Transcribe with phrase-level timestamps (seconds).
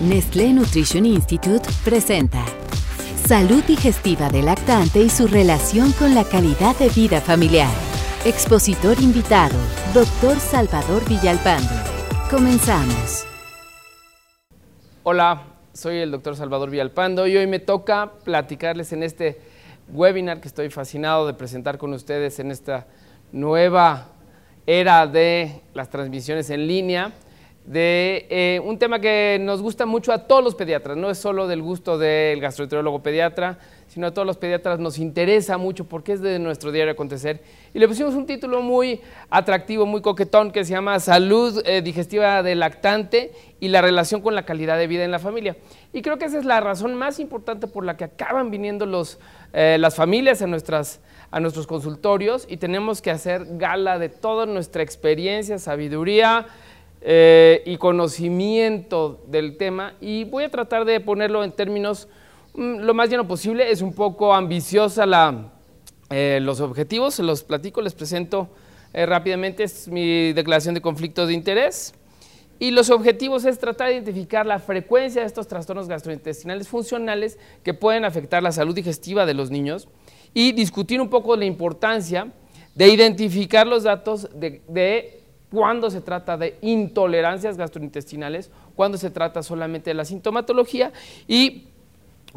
[0.00, 2.44] Nestlé Nutrition Institute presenta
[3.26, 7.70] Salud digestiva del lactante y su relación con la calidad de vida familiar.
[8.26, 9.56] Expositor invitado,
[9.94, 10.38] Dr.
[10.38, 11.70] Salvador Villalpando.
[12.30, 13.26] Comenzamos.
[15.02, 16.36] Hola, soy el Dr.
[16.36, 19.40] Salvador Villalpando y hoy me toca platicarles en este
[19.88, 22.86] webinar que estoy fascinado de presentar con ustedes en esta
[23.32, 24.08] nueva
[24.66, 27.14] era de las transmisiones en línea
[27.66, 31.48] de eh, un tema que nos gusta mucho a todos los pediatras, no es solo
[31.48, 36.20] del gusto del gastroenterólogo pediatra, sino a todos los pediatras nos interesa mucho porque es
[36.20, 37.42] de nuestro diario acontecer.
[37.74, 42.42] Y le pusimos un título muy atractivo, muy coquetón, que se llama Salud eh, digestiva
[42.42, 45.56] del lactante y la relación con la calidad de vida en la familia.
[45.92, 49.18] Y creo que esa es la razón más importante por la que acaban viniendo los,
[49.52, 54.46] eh, las familias a, nuestras, a nuestros consultorios y tenemos que hacer gala de toda
[54.46, 56.46] nuestra experiencia, sabiduría,
[57.08, 62.08] eh, y conocimiento del tema y voy a tratar de ponerlo en términos
[62.54, 63.70] mm, lo más lleno posible.
[63.70, 65.52] Es un poco ambiciosa la,
[66.10, 68.48] eh, los objetivos, los platico, les presento
[68.92, 69.62] eh, rápidamente.
[69.62, 71.94] Es mi declaración de conflicto de interés.
[72.58, 77.72] Y los objetivos es tratar de identificar la frecuencia de estos trastornos gastrointestinales funcionales que
[77.72, 79.86] pueden afectar la salud digestiva de los niños
[80.34, 82.32] y discutir un poco la importancia
[82.74, 89.90] de identificar los datos de cuando se trata de intolerancias gastrointestinales, cuando se trata solamente
[89.90, 90.92] de la sintomatología
[91.28, 91.68] y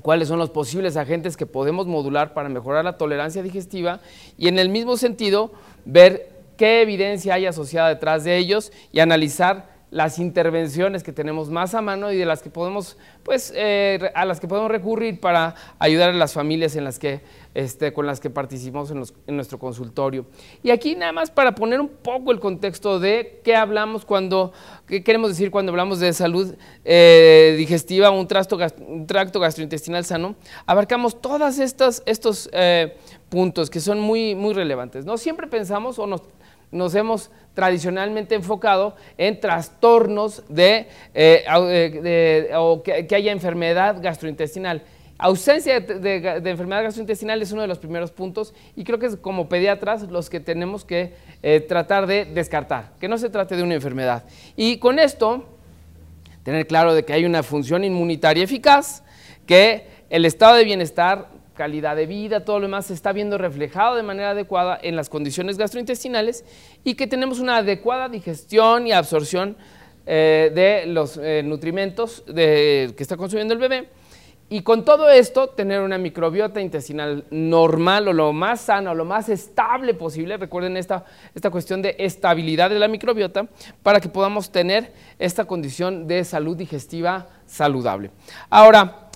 [0.02, 4.00] cuáles son los posibles agentes que podemos modular para mejorar la tolerancia digestiva
[4.38, 5.52] y en el mismo sentido
[5.86, 11.74] ver qué evidencia hay asociada detrás de ellos y analizar las intervenciones que tenemos más
[11.74, 15.56] a mano y de las que podemos, pues, eh, a las que podemos recurrir para
[15.80, 17.22] ayudar a las familias en las que,
[17.56, 20.28] este, con las que participamos en, nuestro consultorio.
[20.62, 24.54] Y aquí nada más para poner un poco el contexto de qué hablamos cuando,
[24.88, 28.28] qué queremos decir cuando hablamos de salud eh, digestiva, un,
[28.88, 30.36] un, tracto gastrointestinal sano,
[30.68, 32.96] abarcamos todos estos, estos eh,
[33.30, 35.06] puntos que son muy, muy relevantes.
[35.06, 35.18] ¿no?
[35.18, 36.22] Siempre pensamos o nos
[36.72, 44.84] nos hemos tradicionalmente enfocado en trastornos de, eh, eh, o que, haya enfermedad gastrointestinal.
[45.18, 49.50] Ausencia de, enfermedad gastrointestinal es uno de los primeros puntos y creo que es como
[49.50, 51.14] pediatras los que tenemos que
[51.44, 54.24] eh, tratar de descartar, que no se trate de una enfermedad.
[54.56, 55.44] Y con esto,
[56.44, 59.04] tener claro de que hay una función inmunitaria eficaz,
[59.46, 61.28] que el estado de bienestar
[61.60, 65.10] calidad de vida, todo lo demás se está viendo reflejado de manera adecuada en las
[65.10, 66.46] condiciones gastrointestinales
[66.86, 69.58] y que tenemos una adecuada digestión y absorción
[70.06, 73.90] eh, de los eh, nutrimentos que está consumiendo el bebé.
[74.48, 79.28] Y con todo esto, tener una microbiota intestinal normal o lo más sana lo más
[79.28, 81.04] estable posible, recuerden esta,
[81.36, 83.50] esta cuestión de estabilidad de la microbiota,
[83.84, 88.12] para que podamos tener esta condición de salud digestiva saludable.
[88.50, 89.09] Ahora,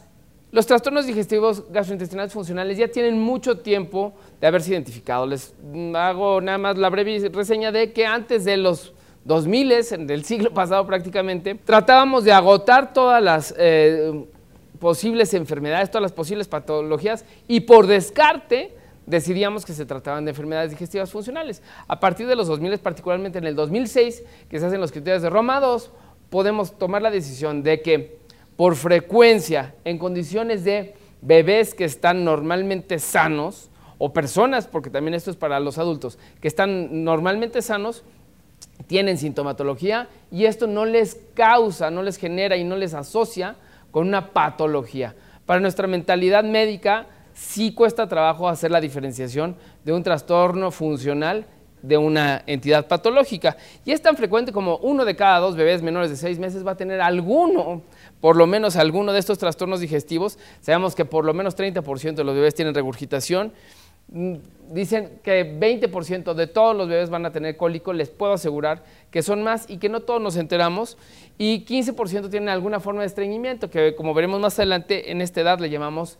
[0.53, 5.25] los trastornos digestivos gastrointestinales funcionales ya tienen mucho tiempo de haberse identificado.
[5.25, 5.52] Les
[5.96, 8.94] hago nada más la breve reseña de que antes de los
[9.25, 14.25] 2000, del siglo pasado prácticamente, tratábamos de agotar todas las eh,
[14.78, 18.75] posibles enfermedades, todas las posibles patologías y por descarte
[19.08, 21.64] decidíamos que se trataban de enfermedades digestivas funcionales.
[21.88, 25.31] A partir de los 2000, particularmente en el 2006, que se hacen los criterios de
[25.31, 25.90] Roma II,
[26.30, 28.22] podemos tomar la decisión de que
[28.56, 35.31] por frecuencia en condiciones de bebés que están normalmente sanos, o personas, porque también esto
[35.31, 38.03] es para los adultos, que están normalmente sanos,
[38.88, 43.56] tienen sintomatología y esto no les causa, no les genera y no les asocia
[43.91, 45.16] con una patología.
[45.46, 51.46] Para nuestra mentalidad médica sí cuesta trabajo hacer la diferenciación de un trastorno funcional
[51.84, 53.58] de una entidad patológica.
[53.86, 56.72] Y es tan frecuente como uno de cada dos bebés menores de seis meses va
[56.72, 57.84] a tener alguno
[58.22, 60.40] por lo menos alguno de estos trastornos digestivos.
[60.62, 63.52] Sabemos que por lo menos 30% de los bebés tienen regurgitación.
[64.08, 64.36] Mm,
[64.72, 69.22] dicen que 20% de todos los bebés van a tener cólico, les puedo asegurar que
[69.22, 70.98] son más y que no todos nos enteramos.
[71.38, 75.59] Y 15% tienen alguna forma de estreñimiento, que como veremos más adelante, en esta edad
[75.59, 76.18] le llamamos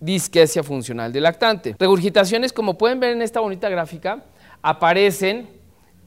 [0.00, 1.76] disquesia funcional del lactante.
[1.78, 4.24] Regurgitaciones, como pueden ver en esta bonita gráfica,
[4.62, 5.48] aparecen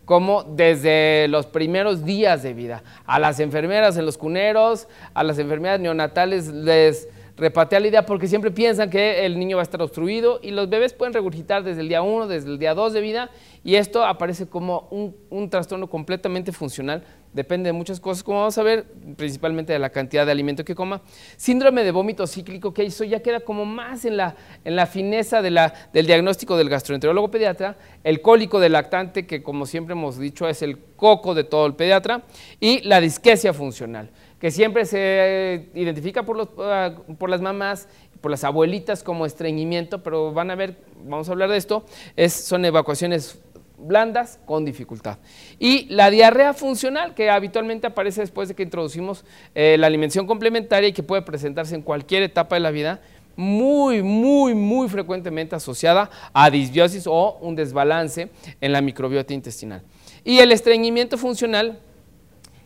[0.06, 2.84] como desde los primeros días de vida.
[3.06, 8.28] A las enfermeras en los cuneros, a las enfermeras neonatales les repatea la idea porque
[8.28, 11.82] siempre piensan que el niño va a estar obstruido y los bebés pueden regurgitar desde
[11.82, 13.30] el día 1, desde el día 2 de vida
[13.64, 14.88] y esto aparece como
[15.30, 17.04] un, trastorno completamente funcional,
[17.36, 18.86] depende de muchas cosas, como vamos a ver,
[19.18, 21.02] principalmente de la cantidad de alimento que coma.
[21.36, 25.42] Síndrome de vómito cíclico, que eso ya queda como más en la, en la fineza
[25.42, 30.62] del diagnóstico del gastroenterólogo pediatra, el cólico del lactante, que como siempre hemos dicho es
[30.62, 32.24] el coco de todo el pediatra,
[32.62, 34.10] y la disquesia funcional.
[34.40, 37.88] que siempre se identifica por, los, ah, por las mamás,
[38.22, 41.86] por las abuelitas como estreñimiento, pero van a ver, vamos a hablar de esto,
[42.16, 43.40] es, son evacuaciones
[43.88, 45.18] blandas con dificultad.
[45.60, 50.90] Y la diarrea funcional, que habitualmente aparece después de que introducimos eh, la alimentación complementaria
[50.90, 53.02] y que puede presentarse en cualquier etapa de la vida,
[53.36, 58.30] muy, muy, muy frecuentemente asociada a disbiosis o un desbalance
[58.62, 59.82] en la microbiota intestinal.
[60.24, 61.80] Y el estreñimiento funcional,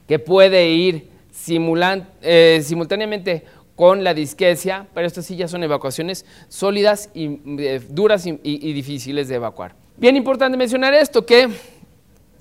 [0.07, 1.09] que puede ir
[2.21, 3.43] eh, simultáneamente
[3.75, 9.27] con la disquesia, pero estas sí ya son evacuaciones sólidas y eh, duras y difíciles
[9.27, 9.75] de evacuar.
[9.99, 11.49] Bien importante mencionar esto, que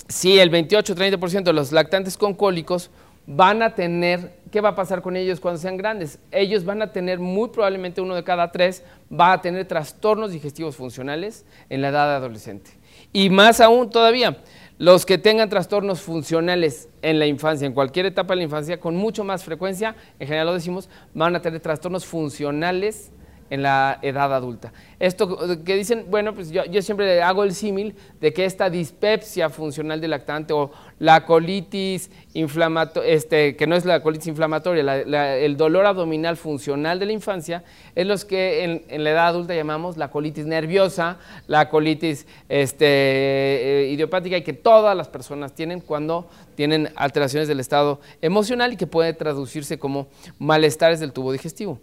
[0.06, 2.88] si el 28-30% de los lactantes con cólicos
[3.26, 6.20] van a tener, ¿qué va a pasar con ellos cuando sean grandes?
[6.31, 10.76] Ellos van a tener, muy probablemente uno de cada tres, va a tener trastornos digestivos
[10.76, 12.70] funcionales en la edad adolescente.
[13.12, 14.38] Y más aún todavía,
[14.78, 18.94] los que tengan trastornos funcionales en la infancia, en cualquier etapa de la infancia, con
[18.94, 23.10] mucho más frecuencia, en general lo decimos, van a tener trastornos funcionales
[23.50, 24.73] en la edad adulta.
[24.99, 30.00] Esto que dicen, bueno, pues yo, siempre hago el símil de que esta dispepsia funcional
[30.00, 35.87] del lactante o la colitis inflamatoria, este, que no es la colitis inflamatoria, el dolor
[35.87, 37.62] abdominal funcional de la infancia,
[37.95, 43.91] es los que en, la edad adulta llamamos la colitis nerviosa, la colitis este, eh,
[43.93, 48.87] idiopática y que todas las personas tienen cuando tienen alteraciones del estado emocional y que
[48.87, 50.09] puede traducirse como
[50.39, 51.79] malestares del tubo digestivo.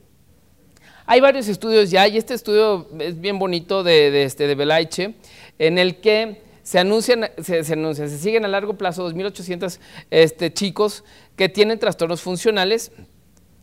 [1.07, 5.13] Hay varios estudios ya, y este estudio es bien bonito de, este, de Belaiche,
[5.59, 9.79] en el que se anuncian, se, anuncian, se siguen a largo plazo 2.800
[10.09, 11.03] este, chicos
[11.35, 12.91] que tienen trastornos funcionales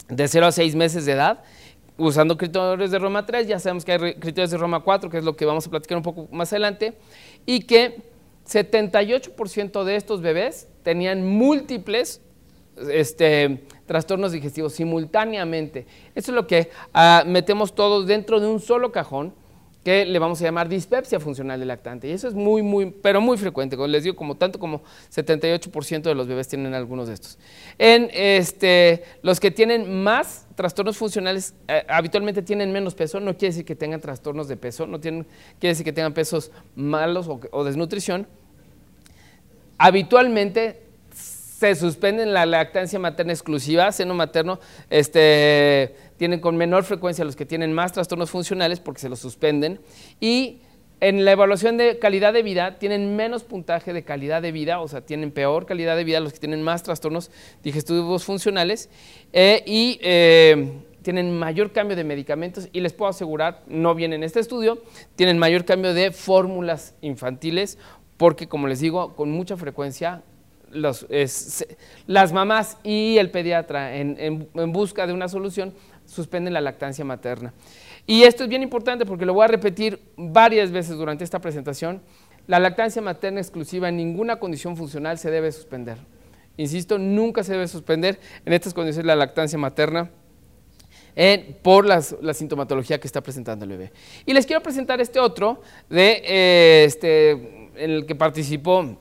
[0.09, 1.43] de 0 a 6 meses de edad,
[1.99, 5.25] usando criterios de Roma 3, ya sabemos que hay criterios de Roma 4, que es
[5.25, 6.95] lo que vamos a platicar un poco más adelante,
[7.45, 8.03] y que
[8.47, 12.21] 78% de estos bebés tenían múltiples
[12.89, 15.87] este, trastornos digestivos simultáneamente.
[16.15, 19.35] Eso es lo que ah, metemos todos dentro de un solo cajón
[19.85, 22.09] que le vamos a llamar dispepsia funcional del lactante.
[22.09, 23.77] Y eso es muy, muy, pero muy frecuente.
[23.77, 24.83] Como les digo, como tanto como
[25.13, 27.39] 78% de los bebés tienen algunos de estos.
[27.79, 33.19] En este, los que tienen más trastornos funcionales, eh, habitualmente tienen menos peso.
[33.19, 35.27] No quiere decir que tengan trastornos de peso, no tienen,
[35.59, 38.29] quiere decir que tengan pesos malos o, o desnutrición.
[39.79, 40.81] Habitualmente
[41.63, 44.59] se suspenden la lactancia materna exclusiva, seno materno,
[44.91, 49.81] este, tienen con menor frecuencia los que tienen más trastornos funcionales porque se los suspenden.
[50.19, 50.59] Y
[51.01, 54.89] en la evaluación de calidad de vida tienen menos puntaje de calidad de vida, o
[54.89, 57.31] sea, tienen peor calidad de vida los que tienen más trastornos
[57.63, 58.91] digestivos funcionales
[59.33, 60.73] eh, y eh,
[61.03, 64.83] tienen mayor cambio de medicamentos y les puedo asegurar, no viene en este estudio,
[65.15, 67.79] tienen mayor cambio de fórmulas infantiles
[68.17, 70.23] porque, como les digo, con mucha frecuencia
[70.73, 75.75] las mamás y el pediatra en, busca de una solución
[76.07, 77.53] suspenden la lactancia materna.
[78.07, 82.03] Y esto es bien importante porque lo voy a repetir varias veces durante esta presentación.
[82.47, 85.99] La lactancia materna exclusiva en ninguna condición funcional se debe suspender.
[86.57, 90.11] Insisto, nunca se debe suspender en estas condiciones la lactancia materna
[91.63, 93.93] por la sintomatología que está presentando el bebé.
[94.27, 98.99] Y les quiero presentar este otro de, eh, este, en el que participó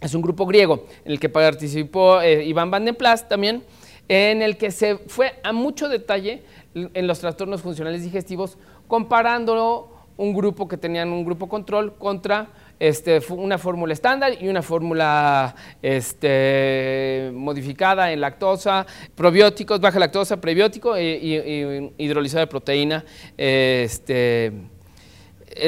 [0.00, 3.62] es un grupo griego en el que participó eh, Iván Van den Plas también,
[4.08, 6.42] en el que se fue a mucho detalle
[6.74, 8.58] en los trastornos funcionales digestivos,
[8.88, 12.48] comparando un grupo que tenían un grupo control contra
[12.78, 20.98] este, una fórmula estándar y una fórmula este, modificada en lactosa, probióticos, baja lactosa, prebiótico
[20.98, 23.04] y, hidrolizado de proteína
[23.36, 24.52] este,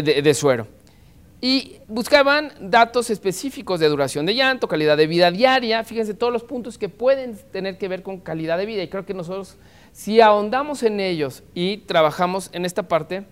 [0.02, 0.81] de suero
[1.44, 6.44] y buscaban datos específicos de duración de llanto, calidad de vida diaria, fíjense todos los
[6.44, 9.58] puntos que pueden tener que ver con calidad de vida y creo que nosotros
[9.90, 13.24] si ahondamos en ellos y trabajamos en esta parte,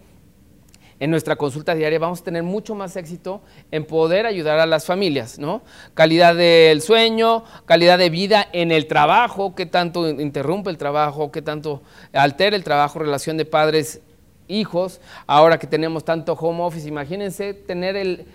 [0.99, 4.87] en nuestra consulta diaria vamos a tener mucho más éxito en poder ayudar a las
[4.87, 5.63] familias, ¿no?
[5.95, 11.43] Calidad del sueño, calidad de vida en el trabajo, qué tanto interrumpe el trabajo, qué
[11.43, 11.81] tanto
[12.13, 14.03] altera el trabajo, relación de padres
[14.51, 18.27] hijos, ahora que tenemos tanto home office, imagínense tener el,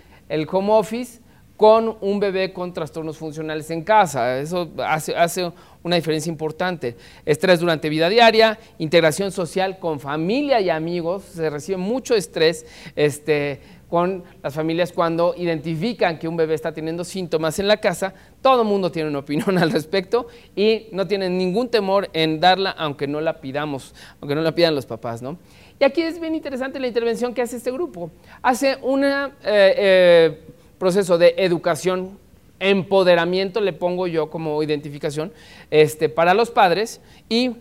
[0.50, 1.20] home office
[1.56, 4.38] con un bebé con trastornos funcionales en casa.
[4.38, 6.96] Eso hace, una diferencia importante.
[7.24, 11.22] Estrés durante vida diaria, integración social con familia y amigos.
[11.22, 17.04] Se recibe mucho estrés este, con las familias cuando identifican que un bebé está teniendo
[17.04, 18.14] síntomas en la casa.
[18.42, 22.70] Todo el mundo tiene una opinión al respecto y no tienen ningún temor en darla
[22.70, 25.22] aunque no la pidamos, aunque no la pidan los papás.
[25.22, 25.38] ¿no?
[25.78, 28.10] Y aquí es bien interesante la intervención que hace este grupo.
[28.42, 30.40] Hace un eh, eh,
[30.78, 32.18] proceso de educación
[32.58, 35.30] empoderamiento le pongo yo como identificación
[35.70, 37.56] este, para los padres y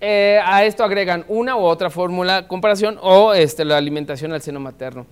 [0.00, 4.58] eh, a esto agregan una u otra fórmula, comparación o este, la alimentación al seno
[4.58, 5.06] materno.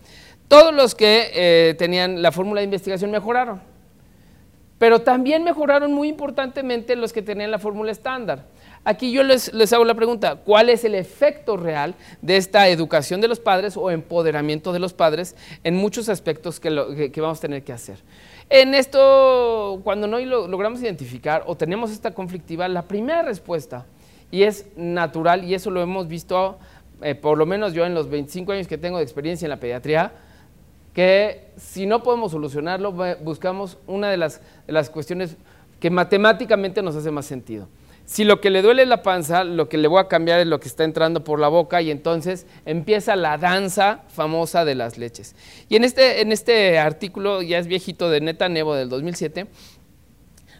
[0.48, 3.60] Todos los que tenían la fórmula de investigación mejoraron,
[4.78, 8.46] pero también mejoraron muy importantemente los que tenían la fórmula estándar.
[8.82, 13.28] Aquí yo les, hago la pregunta, ¿cuál es el efecto real de esta educación de
[13.28, 16.70] los padres o empoderamiento de los padres en muchos aspectos que,
[17.20, 17.98] vamos a tener que hacer?
[18.48, 23.84] En esto, cuando no lo, logramos identificar o tenemos esta conflictiva, la primera respuesta,
[24.30, 26.58] y es natural, y eso lo hemos visto,
[27.02, 29.60] eh, por lo menos yo en los 25 años que tengo de experiencia en la
[29.60, 30.12] pediatría,
[30.94, 35.36] que si no podemos solucionarlo, buscamos una de las, de las cuestiones
[35.78, 37.68] que matemáticamente nos hace más sentido.
[38.10, 40.46] Si lo que le duele es la panza, lo que le voy a cambiar es
[40.48, 44.98] lo que está entrando por la boca y entonces empieza la danza famosa de las
[44.98, 45.36] leches.
[45.68, 49.46] Y en este, en este artículo, ya es viejito de Neta Nevo del 2007,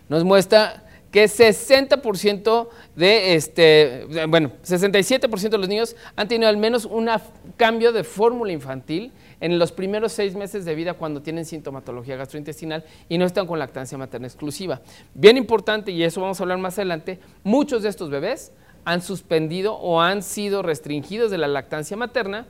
[0.09, 6.85] nos muestra que 60% de este, bueno, 67% de los niños han tenido al menos
[6.85, 7.11] un
[7.57, 12.85] cambio de fórmula infantil en los primeros seis meses de vida cuando tienen sintomatología gastrointestinal
[13.09, 14.81] y no están con lactancia materna exclusiva.
[15.15, 18.53] Bien importante, y eso vamos a hablar más adelante, muchos de estos bebés
[18.85, 22.47] han suspendido o han sido restringidos de la lactancia materna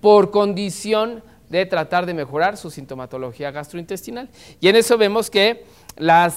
[0.00, 4.28] por condición de tratar de mejorar su sintomatología gastrointestinal.
[4.60, 5.64] Y en eso vemos que
[5.96, 6.32] la,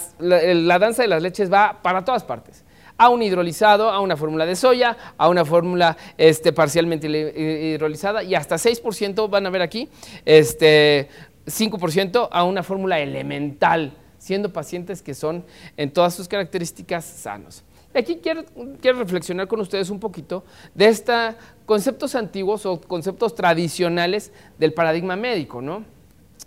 [0.79, 2.63] danza de las leches va para todas partes
[2.97, 8.33] a un hidrolizado, a una fórmula de soya, a una fórmula este, parcialmente hidrolizada y
[8.33, 9.87] hasta 6% van a ver aquí,
[10.25, 11.07] este,
[11.45, 15.45] 5% a una fórmula elemental, siendo pacientes que son
[15.77, 17.63] en todas sus características sanos.
[17.93, 18.45] Aquí quiero,
[18.81, 20.43] quiero, reflexionar con ustedes un poquito
[20.75, 21.35] de estos
[21.65, 25.61] conceptos antiguos o conceptos tradicionales del paradigma médico.
[25.61, 25.83] ¿no?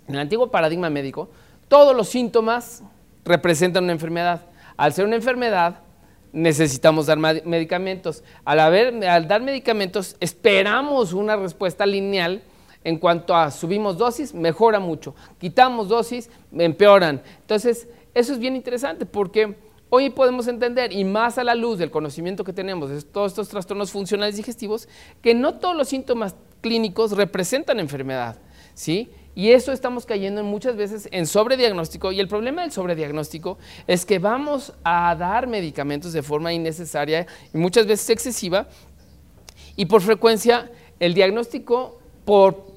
[0.07, 1.29] En el antiguo paradigma médico,
[1.67, 2.83] todos los síntomas
[3.25, 4.41] representan una enfermedad.
[4.77, 5.79] Al ser una enfermedad,
[6.31, 8.23] necesitamos dar medicamentos.
[8.45, 12.41] Al, dar medicamentos, esperamos una respuesta lineal
[12.83, 15.13] en cuanto a subimos dosis, mejora mucho.
[15.39, 17.21] Quitamos dosis, empeoran.
[17.41, 19.55] Entonces, eso es bien interesante porque
[19.89, 23.49] hoy podemos entender, y más a la luz del conocimiento que tenemos de todos estos
[23.49, 24.87] trastornos funcionales digestivos,
[25.21, 28.37] que no todos los síntomas clínicos representan enfermedad.
[28.73, 29.11] ¿sí?
[29.33, 32.11] Y eso estamos cayendo muchas veces en sobrediagnóstico.
[32.11, 33.57] Y el problema del sobrediagnóstico
[33.87, 38.67] es que vamos a dar medicamentos de forma innecesaria y muchas veces excesiva.
[39.75, 40.69] Y por frecuencia,
[40.99, 42.71] el diagnóstico, por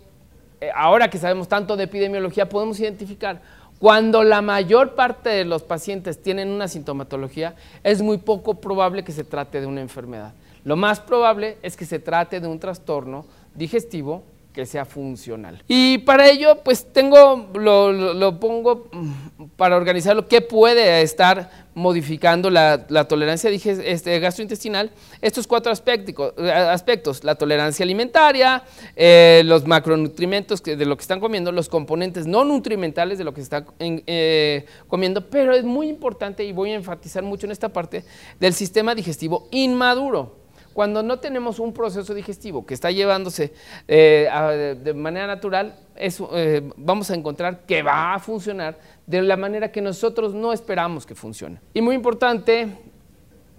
[0.60, 3.42] eh, ahora que sabemos tanto de epidemiología, podemos identificar
[3.78, 9.12] cuando la mayor parte de los pacientes tienen una sintomatología, es muy poco probable que
[9.12, 10.32] se trate de una enfermedad.
[10.64, 14.22] Lo más probable es que se trate de un trastorno digestivo
[14.54, 15.62] que sea funcional.
[15.66, 22.86] Y para ello, pues tengo, lo, pongo mm, para organizarlo, qué puede estar modificando la,
[23.08, 24.92] tolerancia este, gastrointestinal.
[25.20, 28.62] Estos cuatro aspectos, aspectos la tolerancia alimentaria,
[28.94, 33.40] eh, los macronutrimentos de lo que están comiendo, los componentes no nutrimentales de lo que
[33.40, 37.70] se está eh, comiendo, pero es muy importante y voy a enfatizar mucho en esta
[37.70, 38.04] parte
[38.38, 40.43] del sistema digestivo inmaduro.
[40.74, 43.54] Cuando no tenemos un proceso digestivo que está llevándose
[43.86, 48.76] eh, de manera natural, eh, vamos a encontrar que va a funcionar
[49.06, 51.60] de la manera que nosotros no esperamos que funcione.
[51.72, 52.76] Y muy importante,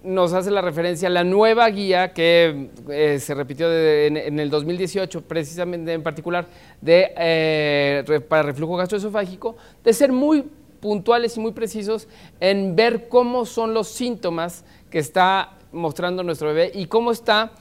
[0.04, 5.22] nos hace la referencia a la nueva guía que eh, se repitió en, el 2018,
[5.22, 6.46] precisamente en particular
[6.82, 10.44] de, para reflujo gastroesofágico, de ser muy
[10.80, 12.08] puntuales y muy precisos
[12.40, 17.52] en ver cómo son los síntomas que está mostrando nuestro bebé y cómo está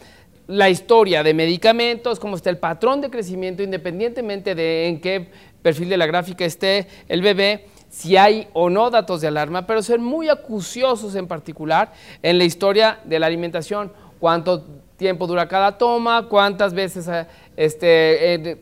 [0.47, 5.29] la historia de medicamentos, cómo está el patrón de crecimiento, independientemente de en qué
[5.61, 9.81] perfil de la gráfica esté el bebé, si hay o no datos de alarma, pero
[9.81, 14.63] ser muy acuciosos en particular en la historia de la alimentación, cuánto
[14.97, 18.57] tiempo dura cada toma, cuántas veces, eh, este,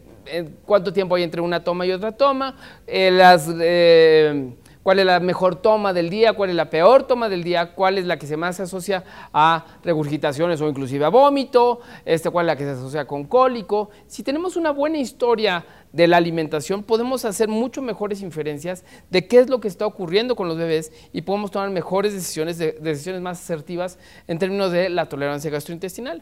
[0.66, 2.56] cuánto tiempo hay entre una toma y otra toma,
[2.88, 3.50] eh, las...
[3.60, 7.74] Eh, cuál es la mejor toma del día, cuál es la peor toma del día,
[7.74, 12.30] cuál es la que se más se asocia a regurgitaciones o inclusive a vómito, este,
[12.30, 13.90] cuál es la que se asocia con cólico.
[14.08, 19.40] Si tenemos una buena historia de la alimentación, podemos hacer mucho mejores inferencias de qué
[19.40, 23.40] es lo que está ocurriendo con los bebés y podemos tomar mejores decisiones, decisiones más
[23.42, 23.98] asertivas
[24.28, 26.22] en términos de la tolerancia gastrointestinal.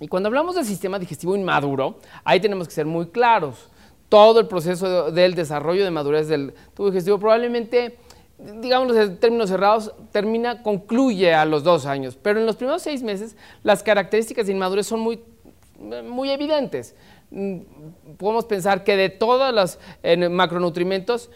[0.00, 3.68] Y cuando hablamos del sistema digestivo inmaduro, ahí tenemos que ser muy claros
[4.08, 7.96] todo el proceso del desarrollo de madurez del tubo digestivo probablemente,
[8.38, 13.02] digamos en términos cerrados, termina, concluye a los dos años, pero en los primeros seis
[13.02, 15.20] meses las características de inmadurez son muy,
[16.04, 16.94] muy evidentes.
[17.30, 17.58] Mm,
[18.16, 19.78] podemos pensar que de todos los
[20.30, 21.30] macronutrientes,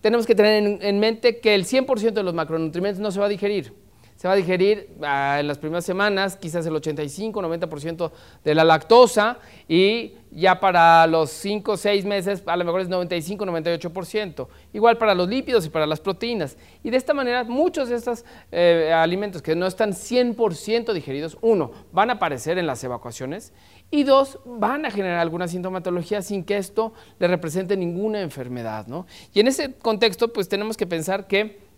[0.00, 3.28] tenemos que tener en, mente que el 100% de los macronutrientes no se va a
[3.28, 3.72] digerir.
[4.20, 8.10] Se va a digerir ah, en las primeras semanas, quizás el 85-90%
[8.44, 12.90] de la lactosa y ya para los 5 o 6 meses a lo mejor es
[12.90, 14.46] 95-98%.
[14.74, 16.58] Igual para los lípidos y para las proteínas.
[16.84, 21.70] Y de esta manera muchos de estos eh, alimentos que no están 100% digeridos, uno,
[21.90, 23.54] van a aparecer en las evacuaciones
[23.90, 28.86] y dos, van a generar alguna sintomatología sin que esto le represente ninguna enfermedad.
[28.86, 29.06] ¿no?
[29.32, 31.69] Y en ese contexto, pues tenemos que pensar que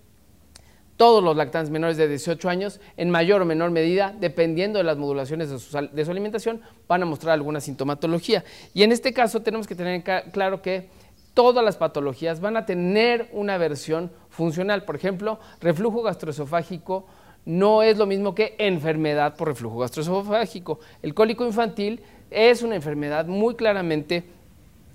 [1.02, 4.96] todos los lactantes menores de 18 años, en mayor o menor medida, dependiendo de las
[4.96, 8.44] modulaciones de su, alimentación, van a mostrar alguna sintomatología.
[8.72, 10.90] Y en este caso tenemos que tener claro que
[11.34, 14.84] todas las patologías van a tener una versión funcional.
[14.84, 17.04] Por ejemplo, reflujo gastroesofágico
[17.44, 20.78] no es lo mismo que enfermedad por reflujo gastroesofágico.
[21.02, 24.22] El cólico infantil es una enfermedad muy claramente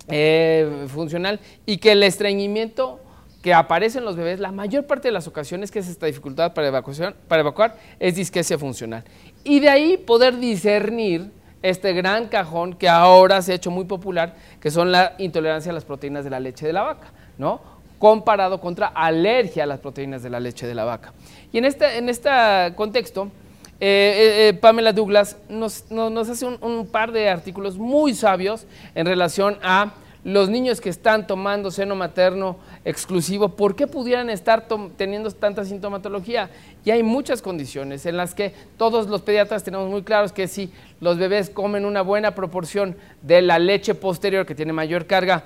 [0.08, 2.98] eh, funcional y que el estreñimiento
[3.48, 6.52] que aparece en los bebés, la mayor parte de las ocasiones que es esta dificultad
[6.52, 9.02] para, para evacuar es disquesia funcional.
[9.42, 11.30] Y de ahí poder discernir
[11.62, 15.74] este gran cajón que ahora se ha hecho muy popular, que son la intolerancia a
[15.74, 17.62] las proteínas de la leche de la vaca, ¿no?
[17.98, 21.14] comparado contra alergia a las proteínas de la leche de la vaca.
[21.50, 22.28] Y en este, en este
[22.76, 23.30] contexto,
[23.80, 25.84] eh, eh, eh, Pamela Douglas nos,
[26.28, 31.70] hace un, par de artículos muy sabios en relación a los niños que están tomando
[31.70, 34.66] seno materno exclusivo, ¿por qué pudieran estar
[34.96, 36.48] teniendo tanta sintomatología?
[36.84, 40.72] Y hay muchas condiciones en las que todos los pediatras tenemos muy claros que si
[41.00, 45.44] los bebés comen una buena proporción de la leche posterior que tiene mayor carga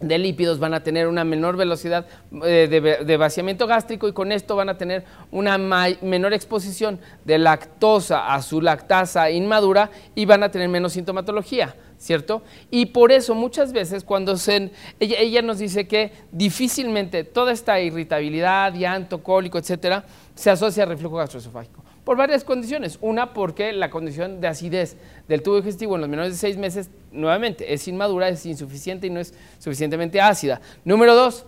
[0.00, 2.06] de lípidos van a tener una menor velocidad
[2.44, 2.68] eh,
[3.04, 8.42] de, vaciamiento gástrico y con esto van a tener una menor exposición de lactosa a
[8.42, 12.42] su lactasa inmadura y van a tener menos sintomatología, ¿cierto?
[12.70, 18.74] Y por eso muchas veces cuando se, ella, nos dice que difícilmente toda esta irritabilidad,
[18.74, 22.98] llanto, cólico, etcétera, se asocia a reflujo gastroesofágico por varias condiciones.
[23.00, 26.88] Una, porque la condición de acidez del tubo digestivo en los menores de seis meses,
[27.10, 30.60] nuevamente, es inmadura, es insuficiente y no es suficientemente ácida.
[30.84, 31.46] Número dos,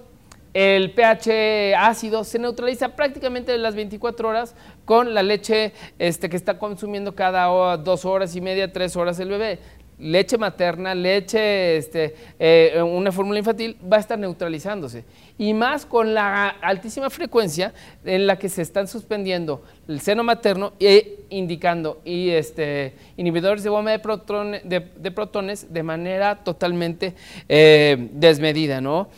[0.54, 6.36] el pH ácido se neutraliza prácticamente en las 24 horas con la leche este, que
[6.36, 9.60] está consumiendo cada dos horas y media, tres horas el bebé
[9.98, 15.04] leche materna, leche, este, eh, una fórmula infantil, va a estar neutralizándose.
[15.38, 17.72] Y más con la altísima frecuencia
[18.04, 23.70] en la que se están suspendiendo el seno materno e indicando y este, inhibidores de
[23.70, 27.14] bomba de, de, protones de manera totalmente
[27.48, 28.80] eh, desmedida.
[28.80, 29.08] ¿no?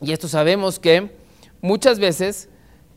[0.00, 1.10] Y esto sabemos que
[1.60, 2.48] muchas veces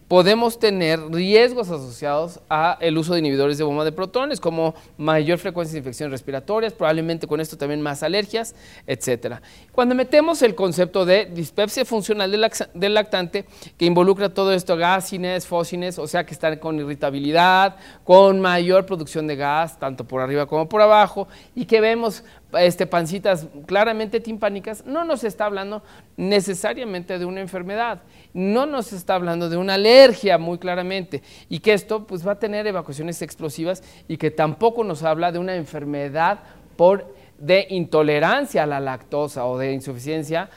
[0.09, 5.37] podemos tener riesgos asociados a el uso de inhibidores de bomba de protones, como mayor
[5.37, 8.55] frecuencia de infecciones respiratorias, probablemente con esto también más alergias,
[8.87, 9.41] etcétera.
[9.71, 12.31] Cuando metemos el concepto de dispepsia funcional
[12.73, 13.45] del lactante,
[13.77, 19.27] que involucra todo esto, gasines, fósines, o sea que están con irritabilidad, con mayor producción
[19.27, 24.85] de gas, tanto por arriba como por abajo, y que vemos este, pancitas claramente timpánicas,
[24.85, 25.83] no nos está hablando
[26.17, 28.01] necesariamente de una enfermedad,
[28.33, 32.39] no nos está hablando de una alergia muy claramente, y que esto pues, va a
[32.39, 36.39] tener evacuaciones explosivas y que tampoco nos habla de una enfermedad
[36.75, 40.49] por de intolerancia a la lactosa o de insuficiencia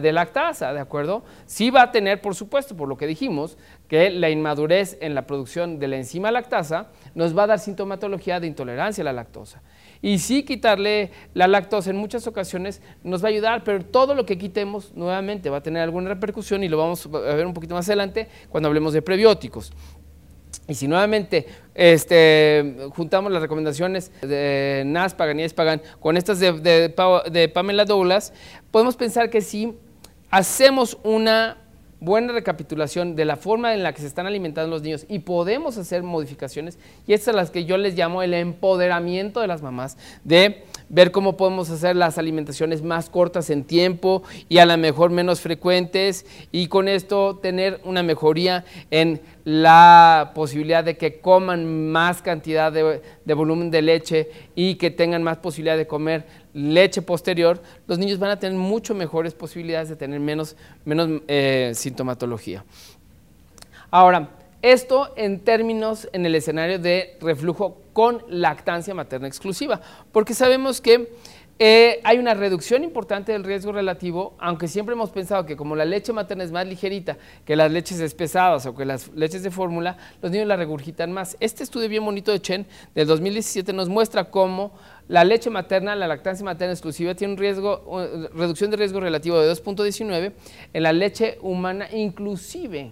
[0.00, 1.22] de lactasa, ¿de acuerdo?
[1.46, 3.58] Sí va a tener, por supuesto, por lo que dijimos,
[3.92, 8.40] que la inmadurez en la producción de la enzima lactasa nos va a dar sintomatología
[8.40, 9.60] de intolerancia a la lactosa.
[10.00, 14.24] Y sí quitarle la lactosa en muchas ocasiones nos va a ayudar, pero todo lo
[14.24, 17.74] que quitemos nuevamente va a tener alguna repercusión y lo vamos a ver un poquito
[17.74, 19.74] más adelante cuando hablemos de prebióticos.
[20.66, 26.50] Y si nuevamente este, juntamos las recomendaciones de Naspagan y Espagan con estas de,
[27.30, 28.32] de Pamela Douglas,
[28.70, 29.74] podemos pensar que si
[30.30, 31.58] hacemos una
[32.02, 35.78] buena recapitulación de la forma en la que se están alimentando los niños y podemos
[35.78, 39.96] hacer modificaciones y estas son las que yo les llamo el empoderamiento de las mamás,
[40.24, 45.12] de ver cómo podemos hacer las alimentaciones más cortas en tiempo y a lo mejor
[45.12, 52.20] menos frecuentes y con esto tener una mejoría en la posibilidad de que coman más
[52.20, 57.62] cantidad de, de volumen de leche y que tengan más posibilidad de comer leche posterior,
[57.86, 62.64] los niños van a tener mucho mejores posibilidades de tener menos, menos eh, sintomatología.
[63.90, 64.30] Ahora,
[64.62, 69.80] esto en términos en el escenario de reflujo con lactancia materna exclusiva,
[70.12, 71.12] porque sabemos que
[71.64, 75.84] eh, hay una reducción importante del riesgo relativo, aunque siempre hemos pensado que como la
[75.84, 79.96] leche materna es más ligerita que las leches espesadas o que las leches de fórmula,
[80.20, 81.36] los niños la regurgitan más.
[81.38, 84.72] Este estudio bien bonito de Chen del 2017 nos muestra cómo
[85.06, 89.52] la leche materna, la lactancia materna exclusiva, tiene un riesgo, reducción de riesgo relativo de
[89.52, 90.32] 2.19
[90.72, 92.90] en la leche humana, inclusive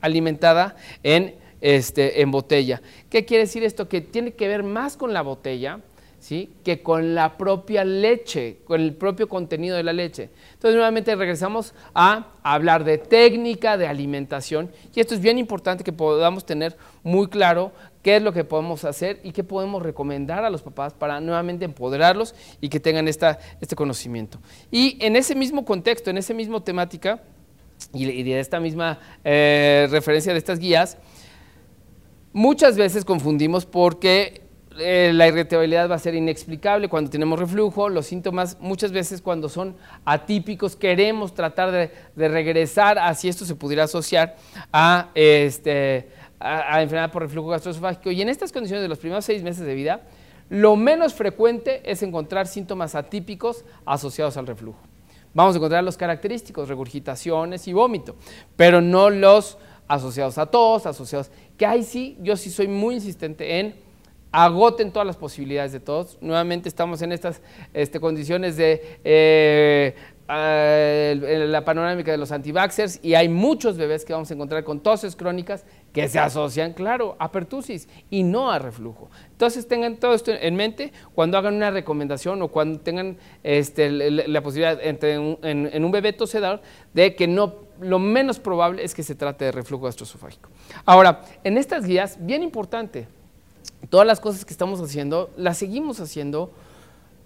[0.00, 2.80] alimentada en, este, en botella.
[3.10, 3.88] ¿Qué quiere decir esto?
[3.88, 5.80] Que tiene que ver más con la botella
[6.64, 10.30] que con la propia leche, con el propio contenido de la leche.
[10.54, 15.92] Entonces nuevamente regresamos a hablar de técnica, de alimentación, y esto es bien importante que
[15.92, 17.70] podamos tener muy claro
[18.02, 21.64] qué es lo que podemos hacer y qué podemos recomendar a los papás para nuevamente
[21.64, 24.38] empoderarlos y que tengan esta, este conocimiento.
[24.70, 27.22] Y en ese mismo contexto, en esa misma temática
[27.92, 30.98] y de esta misma eh, referencia de estas guías,
[32.32, 34.45] muchas veces confundimos porque
[34.78, 39.48] eh, la irritabilidad va a ser inexplicable cuando tenemos reflujo, los síntomas muchas veces cuando
[39.48, 41.90] son atípicos queremos tratar de,
[42.28, 44.36] regresar a si esto se pudiera asociar
[44.72, 46.08] a, este,
[46.38, 49.74] a, enfermedad por reflujo gastroesofágico y en estas condiciones de los primeros seis meses de
[49.74, 50.02] vida,
[50.48, 54.78] lo menos frecuente es encontrar síntomas atípicos asociados al reflujo.
[55.34, 58.16] Vamos a encontrar los característicos, regurgitaciones y vómito,
[58.56, 59.58] pero no los
[59.88, 63.85] asociados a tos, asociados, que ahí sí, yo sí soy muy insistente en
[64.36, 66.18] agoten todas las posibilidades de todos.
[66.20, 67.40] Nuevamente estamos en estas
[67.72, 69.94] este, condiciones de eh,
[71.48, 75.16] la panorámica de los antivaxers y hay muchos bebés que vamos a encontrar con toses
[75.16, 79.08] crónicas que se asocian, claro, a pertusis y no a reflujo.
[79.30, 84.42] Entonces tengan todo esto en mente cuando hagan una recomendación o cuando tengan este, la
[84.42, 86.60] posibilidad en, un bebé tosedor
[86.92, 90.50] de que no, lo menos probable es que se trate de reflujo gastroesofágico.
[90.84, 93.08] Ahora, en estas guías, bien importante,
[93.90, 96.52] todas las cosas que estamos haciendo, las seguimos haciendo,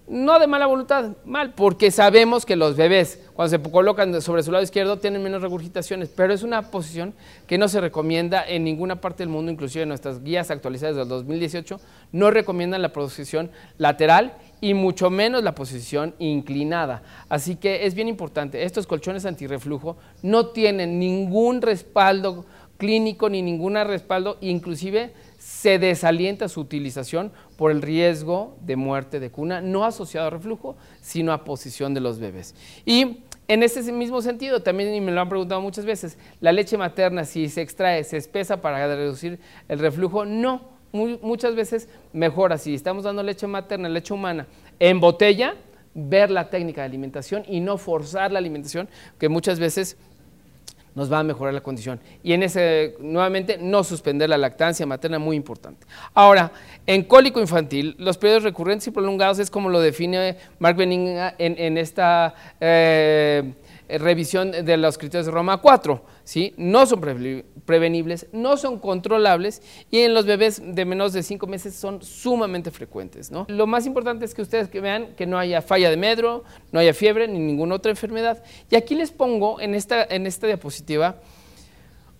[0.07, 4.51] no de mala voluntad, mal, porque sabemos que los bebés, cuando se colocan sobre su
[4.51, 7.13] lado izquierdo, tienen menos regurgitaciones, pero es una posición
[7.47, 11.07] que no se recomienda en ninguna parte del mundo, inclusive en nuestras guías actualizadas del
[11.07, 11.79] 2018,
[12.11, 17.03] no recomiendan la posición lateral y mucho menos la posición inclinada.
[17.29, 22.45] Así que es bien importante, estos colchones antirreflujo no tienen ningún respaldo
[22.81, 25.13] clínico ni ningún respaldo, inclusive
[25.61, 30.75] se desalienta su utilización por el riesgo de muerte de cuna, no asociado a reflujo,
[31.01, 32.55] sino a posición de los bebés.
[32.83, 37.25] Y en ese mismo sentido, también me lo han preguntado muchas veces, la leche materna,
[37.25, 40.61] si se extrae, se espesa para reducir el reflujo, no,
[40.93, 44.47] muchas veces mejora, si estamos dando leche materna, leche humana,
[44.79, 45.53] en botella,
[45.93, 49.95] ver la técnica de alimentación y no forzar la alimentación, que muchas veces
[50.95, 51.99] nos va a mejorar la condición.
[52.23, 55.87] Y en ese, nuevamente, no suspender la lactancia materna, muy importante.
[56.13, 56.51] Ahora,
[56.85, 61.77] en cólico infantil, los periodos recurrentes y prolongados es como lo define Mark Benninga en,
[61.77, 63.53] esta eh,
[63.89, 66.03] revisión de los criterios de Roma 4.
[66.31, 66.53] ¿Sí?
[66.55, 67.01] No son
[67.65, 72.71] prevenibles, no son controlables y en los bebés de menos de 5 meses son sumamente
[72.71, 73.31] frecuentes.
[73.31, 73.45] ¿no?
[73.49, 76.93] Lo más importante es que ustedes vean que no haya falla de medro, no haya
[76.93, 78.41] fiebre ni ninguna otra enfermedad.
[78.69, 81.17] Y aquí les pongo en esta, en esta diapositiva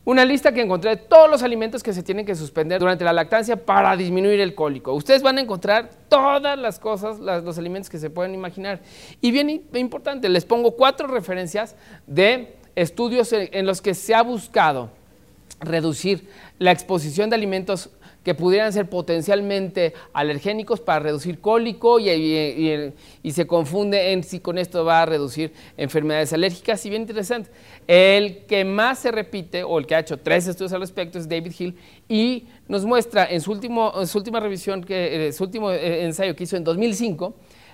[0.04, 3.13] una lista que encontré de todos los alimentos que se tienen que suspender durante la
[3.13, 4.93] lactancia para disminuir el cólico.
[4.93, 8.82] Ustedes van a encontrar todas las cosas, los alimentos que se pueden imaginar.
[9.21, 14.91] Y bien importante, les pongo cuatro referencias de estudios en los que se ha buscado
[15.60, 16.27] reducir
[16.60, 17.89] la exposición de alimentos
[18.23, 22.93] que pudieran ser potencialmente alergénicos para reducir cólico y,
[23.31, 26.86] se confunde en si con esto va a reducir enfermedades alérgicas.
[26.86, 27.49] Y bien interesante,
[27.88, 31.27] el que más se repite o el que ha hecho tres estudios al respecto es
[31.27, 35.71] David Hill y nos muestra en su, último, su última revisión, que, eh, su último
[35.71, 37.34] eh, ensayo que hizo en 2005,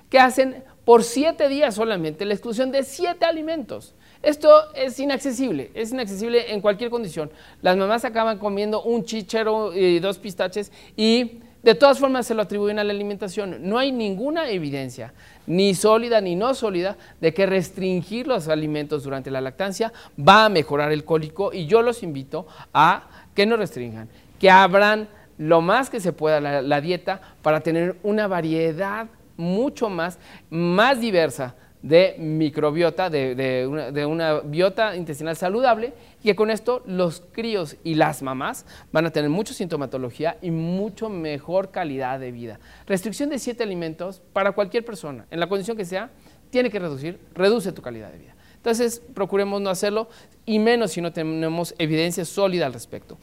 [0.09, 3.95] que hacen por siete días solamente la exclusión de siete alimentos.
[4.21, 7.29] Esto es inaccesible, es inaccesible en cualquier condición.
[7.61, 12.43] Las mamás acaban comiendo un chichero y dos pistaches y de todas formas se lo
[12.43, 13.57] atribuyen a la alimentación.
[13.61, 15.13] No hay ninguna evidencia,
[15.45, 20.49] ni sólida ni no sólida, de que restringir los alimentos durante la lactancia va a
[20.49, 24.07] mejorar el cólico y yo los invito a que no restringan,
[24.39, 29.89] que abran lo más que se pueda la, la dieta para tener una variedad mucho
[29.89, 30.17] más,
[30.49, 37.77] más diversa de microbiota, de, una, biota intestinal saludable, y que con esto los críos
[37.83, 42.59] y las mamás van a tener mucha sintomatología y mucho mejor calidad de vida.
[42.87, 46.09] Restricción de siete alimentos para cualquier persona, en la condición que sea,
[46.49, 48.35] tiene que reducir, reduce tu calidad de vida.
[48.55, 50.09] Entonces, procuremos no hacerlo,
[50.45, 53.17] y menos si no tenemos evidencia sólida al respecto.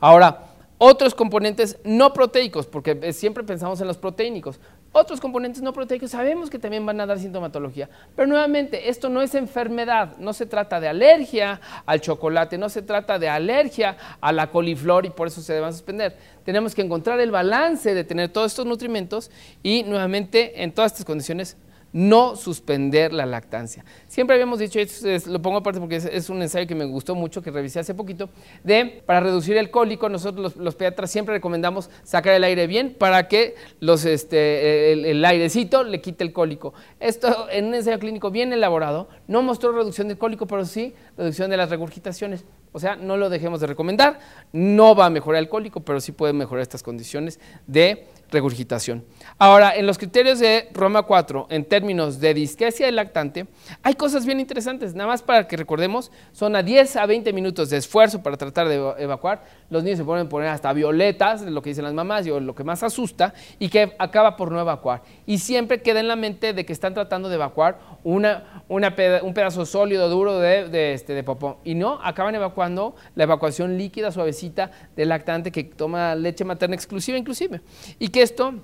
[0.00, 4.60] Ahora, otros componentes no proteicos, porque siempre pensamos en los proteínicos.
[4.98, 9.20] Otros componentes no proteicos sabemos que también van a dar sintomatología, pero nuevamente esto no
[9.20, 14.32] es enfermedad, no se trata de alergia al chocolate, no se trata de alergia a
[14.32, 16.16] la coliflor y por eso se deben suspender.
[16.46, 19.30] Tenemos que encontrar el balance de tener todos estos nutrimentos
[19.62, 21.58] y nuevamente en todas estas condiciones
[21.92, 23.84] no suspender la lactancia.
[24.06, 27.42] Siempre habíamos dicho, esto lo pongo aparte porque es, un ensayo que me gustó mucho,
[27.42, 28.28] que revisé hace poquito,
[28.64, 33.28] de para reducir el cólico, nosotros los, pediatras siempre recomendamos sacar el aire bien para
[33.28, 36.74] que los, este, el, airecito le quite el cólico.
[37.00, 41.50] Esto en un ensayo clínico bien elaborado no mostró reducción del cólico, pero sí reducción
[41.50, 42.44] de las regurgitaciones.
[42.72, 44.18] O sea, no lo dejemos de recomendar,
[44.52, 49.04] no va a mejorar el cólico, pero sí puede mejorar estas condiciones de regurgitación.
[49.38, 53.46] Ahora, en los criterios de Roma 4, en términos de disquesia del lactante,
[53.82, 54.94] hay cosas bien interesantes.
[54.94, 58.68] Nada más para que recordemos, son a 10 a 20 minutos de esfuerzo para tratar
[58.68, 59.44] de evacuar.
[59.70, 62.64] Los niños se pueden poner hasta violetas, lo que dicen las mamás, y lo que
[62.64, 65.02] más asusta, y que acaba por no evacuar.
[65.26, 69.66] Y siempre queda en la mente de que están tratando de evacuar una, un pedazo
[69.66, 71.58] sólido, duro de, de, este, de popó.
[71.64, 77.18] Y no, acaban evacuando la evacuación líquida, suavecita del lactante que toma leche materna exclusiva
[77.18, 77.60] inclusive.
[77.98, 78.54] Y que esto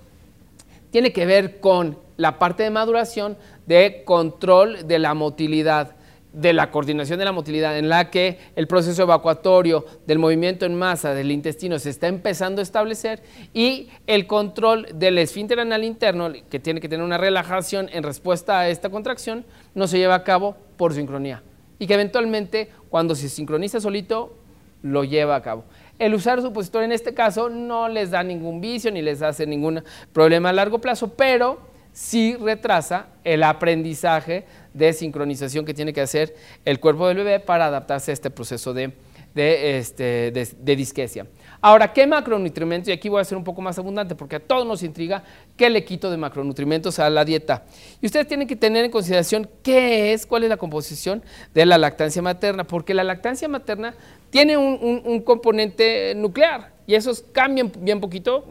[0.90, 3.36] tiene que ver con la parte de maduración
[3.66, 5.94] de control de la motilidad,
[6.32, 10.74] de la coordinación de la motilidad, en la que el proceso evacuatorio del movimiento en
[10.74, 16.32] masa del intestino se está empezando a establecer y el control del esfínter anal interno,
[16.48, 20.24] que tiene que tener una relajación en respuesta a esta contracción, no se lleva a
[20.24, 21.42] cabo por sincronía
[21.78, 24.34] y que eventualmente cuando se sincroniza solito
[24.80, 25.64] lo lleva a cabo.
[26.02, 29.84] El usar supositorio en este caso no les da ningún vicio ni les hace ningún
[30.12, 31.60] problema a largo plazo, pero
[31.92, 36.34] sí retrasa el aprendizaje de sincronización que tiene que hacer
[36.64, 38.92] el cuerpo del bebé para adaptarse a este proceso de,
[39.36, 41.28] este, de disquesia.
[41.60, 42.88] Ahora, ¿qué macronutrimentos?
[42.88, 45.22] Y aquí voy a ser un poco más abundante porque a todos nos intriga
[45.56, 47.62] qué le quito de macronutrimentos a la dieta.
[48.00, 51.22] Y ustedes tienen que tener en consideración qué es, cuál es la composición
[51.54, 53.94] de la lactancia materna, porque la lactancia materna
[54.32, 58.46] tiene un, componente nuclear y esos cambian bien poquito.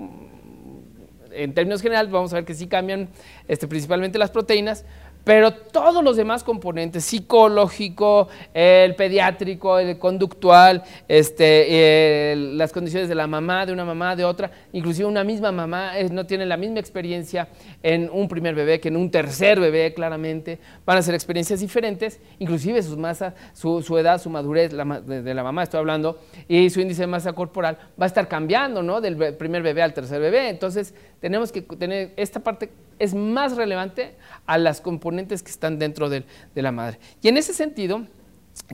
[1.31, 3.09] En términos generales, vamos a ver que sí cambian
[3.47, 4.85] este, principalmente las proteínas,
[5.23, 13.27] pero todos los demás componentes, psicológico, el pediátrico, el conductual, este, las condiciones de la
[13.27, 17.47] mamá, de una mamá, de otra, inclusive una misma mamá no tiene la misma experiencia
[17.83, 22.19] en un primer bebé que en un tercer bebé, claramente, van a ser experiencias diferentes,
[22.39, 27.01] inclusive su masa, su, edad, su madurez de, la mamá, estoy hablando, y su índice
[27.01, 29.01] de masa corporal va a estar cambiando, ¿no?
[29.01, 32.69] Del primer bebé al tercer bebé, entonces tenemos que tener esta parte
[33.01, 34.13] es más relevante
[34.45, 36.99] a las componentes que están dentro de, la madre.
[37.21, 38.05] Y en ese sentido,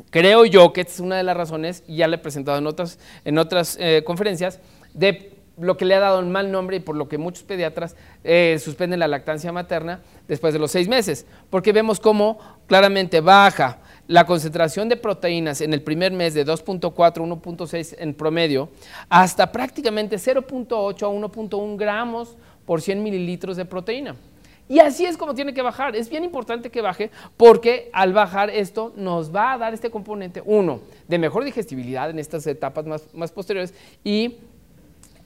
[0.09, 2.99] creo yo que esta es una de las razones, ya le he presentado en otras,
[3.23, 4.59] en otras eh, conferencias,
[4.93, 7.95] de lo que le ha dado un mal nombre y por lo que muchos pediatras
[8.23, 12.37] eh, suspenden la lactancia materna después de los seis meses, porque vemos cómo
[12.67, 18.69] claramente baja la concentración de proteínas en el primer mes de 2.4, 1.6 en promedio,
[19.09, 22.37] hasta prácticamente 0.8 a 1.1 gramos
[22.67, 24.15] por 100 mililitros de proteína.
[24.69, 25.95] Y así es como tiene que bajar.
[25.95, 30.43] Es bien importante que baje porque al bajar esto nos va a dar este componente,
[30.45, 34.35] uno, de mejor digestibilidad en estas etapas más, posteriores y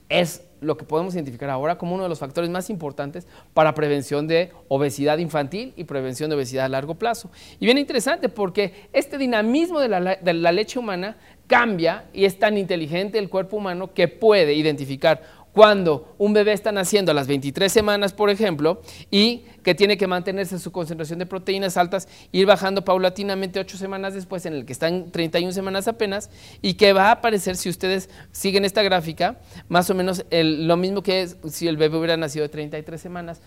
[0.08, 4.28] es lo que podemos identificar ahora como uno de los factores más importantes para prevención
[4.28, 7.30] de obesidad infantil y prevención de obesidad a largo plazo.
[7.58, 11.16] Y bien interesante porque este dinamismo de la, de la leche humana
[11.48, 16.72] cambia y es tan inteligente el cuerpo humano que puede identificar cuando un bebé está
[16.72, 21.26] naciendo a las 23 semanas, por ejemplo, y que tiene que mantenerse su concentración de
[21.26, 26.30] proteínas altas, ir bajando paulatinamente 8 semanas después, en el que están 31 semanas apenas,
[26.62, 31.02] y que va a aparecer, si ustedes siguen esta gráfica, más o menos lo mismo
[31.02, 33.42] que si el bebé hubiera nacido de 33 semanas,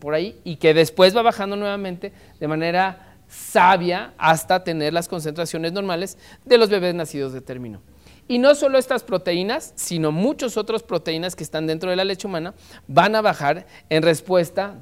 [0.00, 5.72] por ahí, y que después va bajando nuevamente de manera sabia hasta tener las concentraciones
[5.72, 7.80] normales de los bebés nacidos de término.
[8.28, 12.26] Y no solo estas proteínas, sino muchas otras proteínas que están dentro de la leche
[12.26, 12.54] humana
[12.88, 14.74] van a bajar en respuesta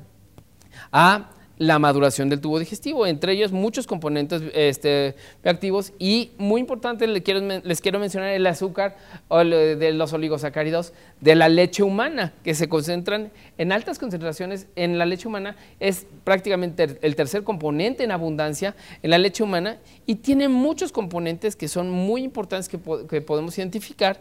[0.91, 5.15] a la maduración del tubo digestivo, entre ellos muchos componentes este,
[5.45, 8.97] activos y muy importante les quiero, les quiero mencionar el azúcar
[9.31, 15.07] de los oligosacáridos de la leche humana que se concentran en altas concentraciones en la
[15.07, 20.49] leche humana, es prácticamente el tercer componente en abundancia en la leche humana y tiene
[20.49, 24.21] muchos componentes que son muy importantes que, que podemos identificar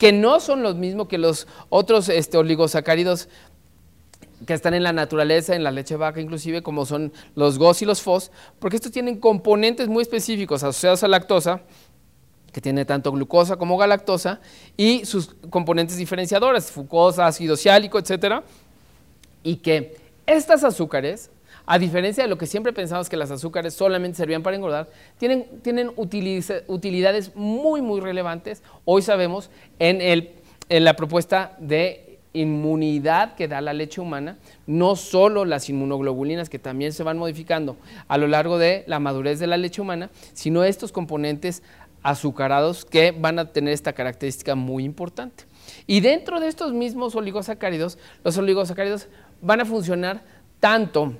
[0.00, 3.28] que no son los mismos que los otros este, oligosacáridos
[4.46, 7.84] que están en la naturaleza, en la leche vaca inclusive, como son los GOS y
[7.84, 11.60] los FOS, porque estos tienen componentes muy específicos asociados a lactosa,
[12.52, 14.40] que tiene tanto glucosa como galactosa,
[14.76, 18.42] y sus componentes diferenciadores, fucosa, ácido ciálico, etcétera,
[19.42, 21.30] y que Estas azúcares,
[21.66, 25.44] a diferencia de lo que siempre pensamos que las azúcares solamente servían para engordar, tienen,
[25.62, 28.62] tienen utilidades muy, muy relevantes.
[28.84, 29.50] Hoy sabemos
[29.80, 30.30] en, el,
[30.68, 36.58] en la propuesta de inmunidad que da la leche humana, no solo las inmunoglobulinas que
[36.58, 37.76] también se van modificando
[38.08, 41.62] a lo largo de la madurez de la leche humana, sino estos componentes
[42.02, 45.44] azucarados que van a tener esta característica muy importante.
[45.86, 49.08] Y dentro de estos mismos oligosacáridos, los oligosacáridos
[49.42, 50.22] van a funcionar
[50.60, 51.14] tanto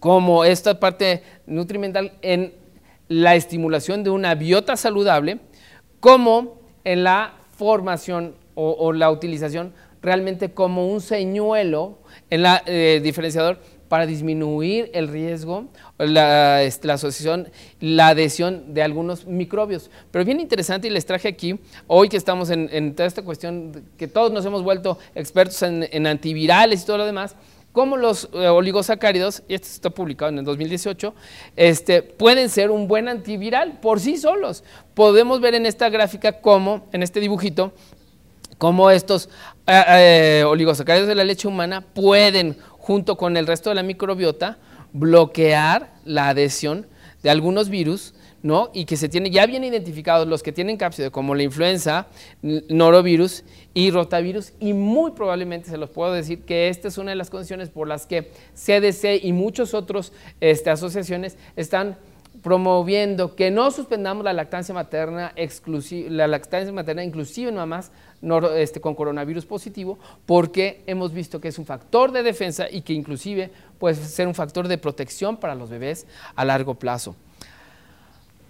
[0.00, 2.52] como esta parte nutrimental en
[3.08, 5.40] la estimulación de una biota saludable,
[6.00, 11.98] como en la formación o, o la utilización realmente como un señuelo
[12.30, 13.58] en la eh, diferenciador
[13.88, 15.66] para disminuir el riesgo,
[15.98, 17.48] la, este, la, asociación,
[17.80, 19.90] la adhesión de algunos microbios.
[20.10, 24.06] Pero bien interesante y les traje aquí, hoy que estamos en, toda esta cuestión, que
[24.06, 27.34] todos nos hemos vuelto expertos en, antivirales y todo lo demás,
[27.72, 31.14] como los eh, oligosacáridos, y esto está publicado en el 2018,
[31.56, 34.64] este, pueden ser un buen antiviral por sí solos.
[34.94, 37.72] Podemos ver en esta gráfica cómo, en este dibujito,
[38.58, 39.28] cómo estos
[39.70, 44.56] eh, eh, oligosacáridos de la leche humana pueden, junto con el resto de la microbiota,
[44.94, 46.86] bloquear la adhesión
[47.22, 48.70] de algunos virus, ¿no?
[48.72, 52.06] Y que se tiene ya bien identificados los que tienen cápside, como la influenza,
[52.40, 57.16] norovirus y rotavirus, y muy probablemente se los puedo decir que esta es una de
[57.16, 61.98] las condiciones por las que CDC y muchas otras este, asociaciones están
[62.42, 65.34] promoviendo que no suspendamos la lactancia materna
[66.08, 67.90] la lactancia materna inclusive en mamás
[68.56, 72.92] este, con coronavirus positivo, porque hemos visto que es un factor de defensa y que
[72.92, 77.14] inclusive puede ser un factor de protección para los bebés a largo plazo.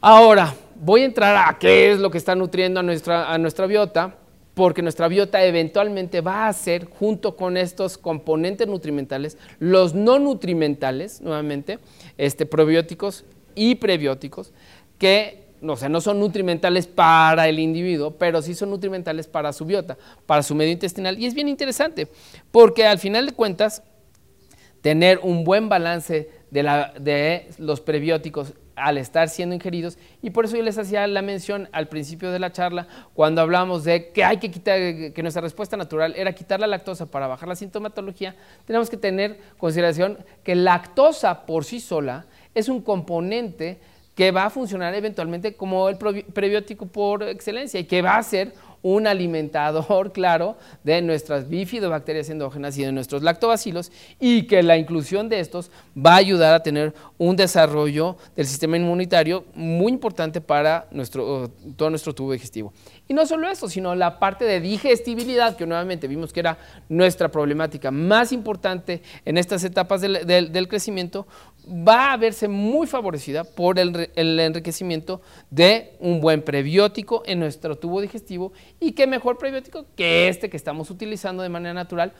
[0.00, 3.66] Ahora, voy a entrar a qué es lo que está nutriendo a nuestra, a nuestra
[3.66, 4.14] biota,
[4.54, 11.20] porque nuestra biota eventualmente va a ser, junto con estos componentes nutrimentales, los no nutrimentales,
[11.20, 11.78] nuevamente,
[12.16, 14.52] este, probióticos y prebióticos
[14.98, 19.96] que no, no son nutrimentales para el individuo, pero sí son nutrimentales para su biota,
[20.26, 21.18] para su medio intestinal.
[21.18, 22.08] Y es bien interesante,
[22.50, 23.82] porque al final de cuentas,
[24.80, 30.44] tener un buen balance de, la, de los prebióticos al estar siendo ingeridos, y por
[30.44, 34.22] eso yo les hacía la mención al principio de la charla, cuando hablamos de que
[34.22, 34.78] hay que quitar,
[35.12, 39.40] que nuestra respuesta natural era quitar la lactosa para bajar la sintomatología, tenemos que tener
[39.56, 43.80] consideración que lactosa por sí sola es un componente
[44.18, 48.52] que va a funcionar eventualmente como el prebiótico por excelencia y que va a ser
[48.82, 55.28] un alimentador, claro, de nuestras bifidobacterias endógenas y de nuestros lactobacilos y que la inclusión
[55.28, 60.88] de estos va a ayudar a tener un desarrollo del sistema inmunitario muy importante para
[60.90, 62.72] nuestro, todo nuestro tubo digestivo.
[63.08, 67.30] Y no solo eso, sino la parte de digestibilidad, que nuevamente vimos que era nuestra
[67.30, 71.26] problemática más importante en estas etapas del, crecimiento,
[71.68, 74.08] va a verse muy favorecida por el,
[74.40, 80.50] enriquecimiento de un buen prebiótico en nuestro tubo digestivo y qué mejor prebiótico que este
[80.50, 82.12] que estamos utilizando de manera natural,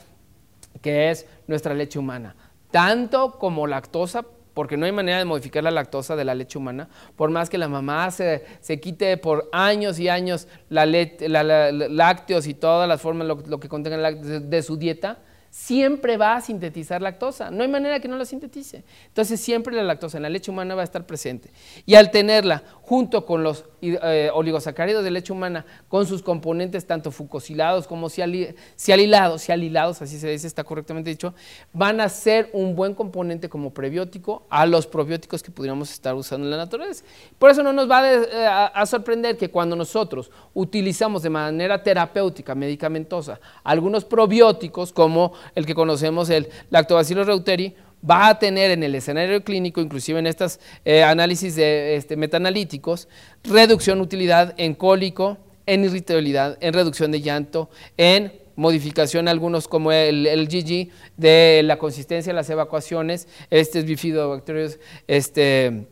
[0.83, 2.37] que es nuestra leche humana.
[2.71, 6.89] Tanto como lactosa porque no hay manera de modificar la lactosa de la leche humana,
[7.15, 8.43] por más que la mamá se,
[8.81, 14.63] quite por años y años la, lácteos y todas las formas, lo, que contenga de
[14.63, 15.19] su dieta,
[15.59, 17.51] siempre va a sintetizar lactosa.
[17.51, 18.85] No hay manera que no la sintetice.
[19.09, 21.51] Entonces siempre la lactosa en la leche humana va a estar presente.
[21.85, 27.11] Y al tenerla junto con los eh, oligosacáridos de leche humana, con sus componentes tanto
[27.11, 31.35] fucosilados como sialilados, sialilados, así se dice, está correctamente dicho,
[31.73, 36.47] van a ser un buen componente como prebiótico a los probióticos que pudiéramos estar usando
[36.47, 37.05] en la naturaleza.
[37.37, 42.55] Por eso no nos va eh, a sorprender que cuando nosotros utilizamos de manera terapéutica,
[42.55, 47.75] medicamentosa, algunos probióticos como el que conocemos, el Lactobacillus reuteri,
[48.09, 53.09] va a tener en el escenario clínico, inclusive en estos eh, análisis de este, metanalíticos,
[53.45, 59.93] reducción de utilidad en cólico, en irritabilidad, en reducción de llanto, en modificación algunos como
[59.93, 65.87] el, el, GG de la consistencia de las evacuaciones, este bifidobacterios este,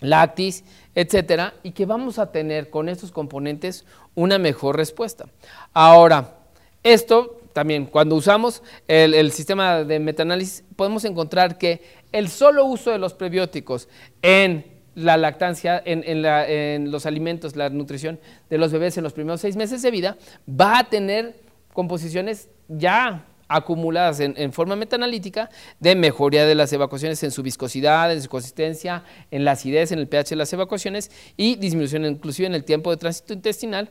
[0.00, 5.26] lactis, etcétera, y que vamos a tener con estos componentes una mejor respuesta.
[5.72, 6.38] Ahora,
[6.82, 12.98] esto también, cuando usamos el, sistema de metaanálisis, podemos encontrar que el solo uso de
[12.98, 13.88] los prebióticos
[14.22, 19.56] en la lactancia, en, los alimentos, la nutrición de los bebés en los primeros seis
[19.56, 20.16] meses de vida,
[20.48, 21.34] va a tener
[21.72, 25.50] composiciones ya acumuladas en, forma metanalítica
[25.80, 29.02] de mejoría de las evacuaciones en su viscosidad, en su consistencia,
[29.32, 32.92] en la acidez, en el pH de las evacuaciones y disminución inclusive en el tiempo
[32.92, 33.90] de tránsito intestinal.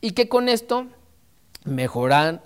[0.00, 0.86] Y que con esto
[1.64, 2.42] mejoran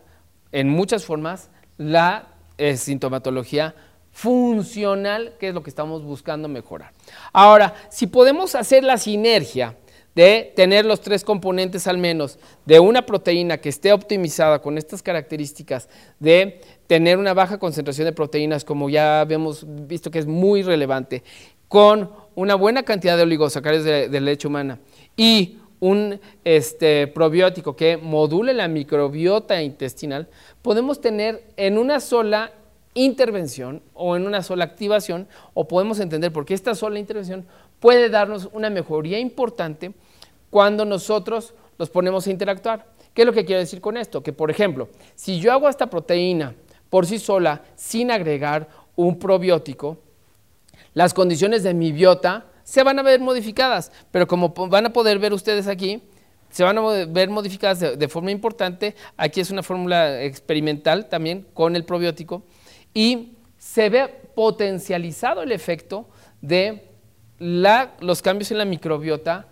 [0.53, 2.29] en muchas formas la
[2.59, 3.75] eh, sintomatología
[4.13, 6.93] funcional, que es lo que estamos buscando mejorar.
[7.33, 9.77] Ahora, si podemos hacer la sinergia
[10.15, 15.03] de tener los tres componentes al menos de una proteína que esté optimizada con estas
[15.03, 15.89] características
[16.21, 21.25] de tener una baja concentración de proteínas, como ya hemos visto que es muy relevante,
[21.69, 24.79] con una buena cantidad de oligosacáridos de, de leche humana
[25.17, 30.29] y un este, probiótico que module la microbiota intestinal,
[30.63, 32.53] podemos tener en una sola
[32.95, 37.45] intervención o en una sola activación, o podemos entender por qué esta sola intervención
[37.81, 39.93] puede darnos una mejoría importante
[40.51, 42.87] cuando nosotros los ponemos a interactuar.
[43.13, 44.23] ¿Qué es lo que quiero decir con esto?
[44.23, 46.55] Que, por ejemplo, si yo hago esta proteína
[46.91, 49.99] por sí sola sin agregar un probiótico,
[50.95, 55.19] las condiciones de mi biota se van a ver modificadas, pero como van a poder
[55.19, 56.03] ver ustedes aquí,
[56.51, 58.95] se van a ver modificadas de, forma importante.
[59.17, 62.43] Aquí es una fórmula experimental también con el probiótico
[62.93, 66.09] y se ve potencializado el efecto
[66.43, 66.89] de
[67.39, 69.49] los cambios en la microbiota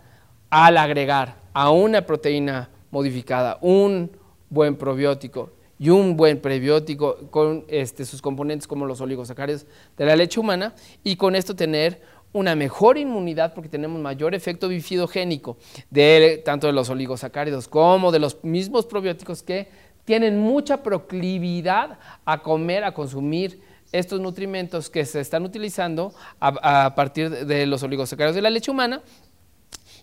[0.51, 4.11] al agregar a una proteína modificada un
[4.49, 9.65] buen probiótico y un buen prebiótico con este, sus componentes como los oligosacáridos
[9.97, 12.03] de la leche humana y con esto tener
[12.33, 15.57] una mejor inmunidad porque tenemos mayor efecto bifidogénico
[15.91, 19.69] de tanto de los oligosacáridos como de los mismos probióticos que
[20.05, 23.61] tienen mucha proclividad a comer, a consumir
[23.93, 29.03] estos nutrimentos que se están utilizando a, partir de los oligosacáridos de la leche humana.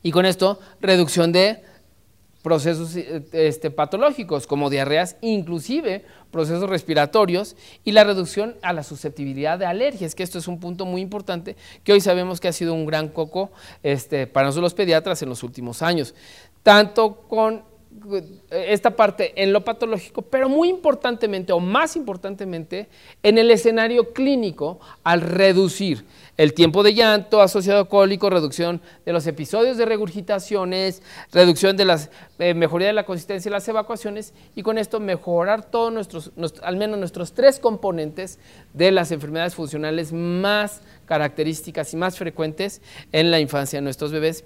[0.03, 1.63] Y con esto reducción de
[2.41, 9.65] procesos este, patológicos como diarreas, inclusive procesos respiratorios y la reducción a la susceptibilidad de
[9.65, 12.85] alergias, que esto es un punto muy importante que hoy sabemos que ha sido un
[12.85, 13.51] gran coco
[13.83, 16.13] este, para nosotros los pediatras en los últimos años,
[16.63, 17.63] tanto con
[18.51, 22.87] esta parte en lo patológico, pero muy importantemente o más importantemente
[23.23, 26.05] en el escenario clínico al reducir
[26.37, 31.85] el tiempo de llanto asociado a cólico, reducción de los episodios de regurgitaciones, reducción de
[31.85, 32.09] las
[32.39, 36.31] eh, mejoría de la consistencia y las evacuaciones y con esto mejorar todos nuestros,
[36.61, 38.39] al menos nuestros tres componentes
[38.73, 42.81] de las enfermedades funcionales más características y más frecuentes
[43.11, 44.43] en la infancia de nuestros bebés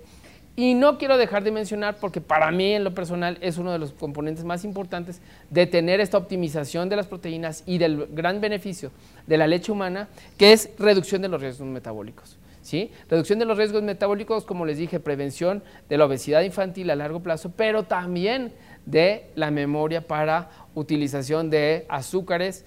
[0.56, 3.80] y no quiero dejar de mencionar, porque para mí en lo personal es uno de
[3.80, 8.92] los componentes más importantes de tener esta optimización de las proteínas y del gran beneficio
[9.28, 12.38] de la leche humana, que es reducción de los riesgos metabólicos.
[12.62, 12.92] ¿sí?
[13.10, 17.22] Reducción de los riesgos metabólicos, como les dije, prevención de la obesidad infantil a largo
[17.22, 18.52] plazo, pero también
[18.86, 22.66] de la memoria para utilización de azúcares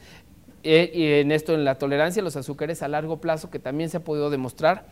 [0.63, 3.91] eh, y en esto en la tolerancia a los azúcares a largo plazo, que también
[3.91, 4.87] se ha podido demostrar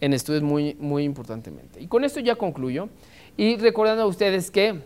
[0.00, 1.80] en estudios muy, muy importantemente.
[1.80, 2.88] Y con esto ya concluyo
[3.36, 4.80] y recordando a ustedes que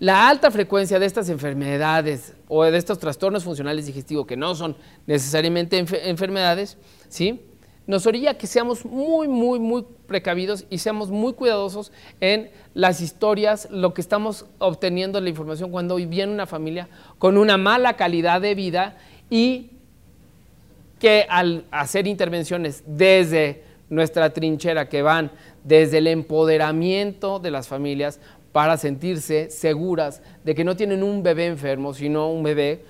[0.00, 4.76] la alta frecuencia de estas enfermedades o de estos trastornos funcionales digestivos que no son
[5.06, 6.76] necesariamente enfermedades,
[7.08, 7.40] ¿sí?
[7.88, 13.66] nos orilla que seamos muy, muy, muy precavidos y seamos muy cuidadosos en las historias,
[13.70, 18.54] lo que estamos obteniendo la información cuando viene una familia con una mala calidad de
[18.54, 18.98] vida
[19.30, 19.70] y
[21.00, 25.30] que al hacer intervenciones desde nuestra trinchera que van
[25.64, 28.20] desde el empoderamiento de las familias
[28.52, 32.84] para sentirse seguras de que no tienen un bebé enfermo, sino un bebé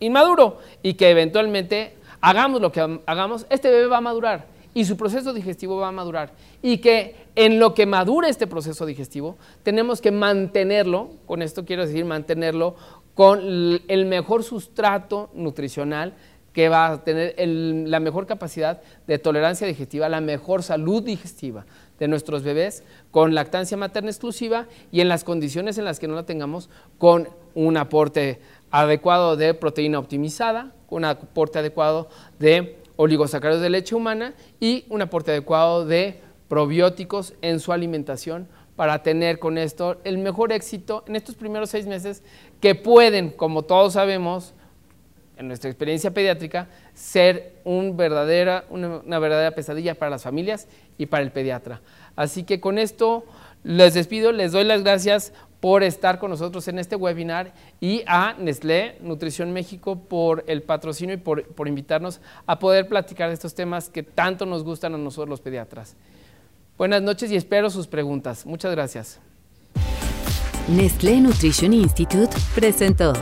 [0.00, 4.96] inmaduro y que eventualmente hagamos lo que hagamos, este bebé va a madurar y su
[4.96, 6.32] proceso digestivo va a madurar
[6.62, 11.86] y que en lo que madura este proceso digestivo tenemos que mantenerlo, con esto quiero
[11.86, 12.76] decir mantenerlo
[13.14, 16.14] con el mejor sustrato nutricional
[16.52, 21.66] que va a tener la mejor capacidad de tolerancia digestiva, la mejor salud digestiva
[21.98, 26.14] de nuestros bebés con lactancia materna exclusiva y en las condiciones en las que no
[26.14, 28.40] la tengamos con un aporte
[28.70, 35.30] adecuado de proteína optimizada, un aporte adecuado de oligosacáridos de leche humana y un aporte
[35.30, 41.34] adecuado de probióticos en su alimentación para tener con esto el mejor éxito en estos
[41.34, 42.22] primeros seis meses
[42.60, 44.54] que pueden, como todos sabemos,
[45.38, 47.92] en nuestra experiencia pediátrica, ser una,
[49.18, 50.68] verdadera pesadilla para las familias
[50.98, 51.80] y para el pediatra.
[52.16, 53.24] Así que con esto
[53.62, 58.34] les despido, les doy las gracias por estar con nosotros en este webinar y a
[58.38, 63.54] Nestlé Nutrición México por el patrocinio y por, por invitarnos a poder platicar de estos
[63.54, 65.96] temas que tanto nos gustan a nosotros los pediatras.
[66.76, 68.46] Buenas noches y espero sus preguntas.
[68.46, 69.18] Muchas gracias.
[70.68, 73.14] Nestlé Nutrition Institute presentó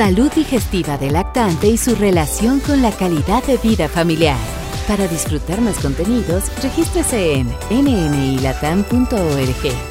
[0.00, 4.38] Salud digestiva del lactante y su relación con la calidad de vida familiar.
[4.88, 9.89] Para disfrutar más contenidos, regístrese en nmilatam.org.